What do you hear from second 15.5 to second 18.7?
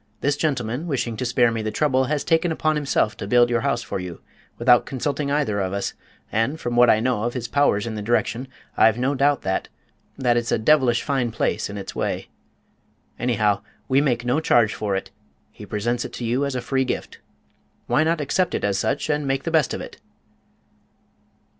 he presents it to you as a free gift. Why not accept it